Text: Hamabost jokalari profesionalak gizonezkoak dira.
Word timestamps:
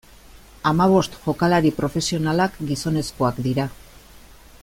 Hamabost 0.69 1.17
jokalari 1.25 1.73
profesionalak 1.81 2.57
gizonezkoak 2.71 3.45
dira. 3.51 3.67